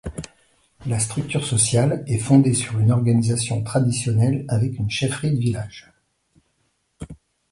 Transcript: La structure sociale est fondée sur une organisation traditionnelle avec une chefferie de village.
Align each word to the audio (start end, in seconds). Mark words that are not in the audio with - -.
La 0.87 0.97
structure 0.97 1.45
sociale 1.45 2.03
est 2.07 2.17
fondée 2.17 2.55
sur 2.55 2.79
une 2.79 2.89
organisation 2.91 3.61
traditionnelle 3.63 4.45
avec 4.47 4.79
une 4.79 4.89
chefferie 4.89 5.29
de 5.31 5.37
village. 5.39 5.91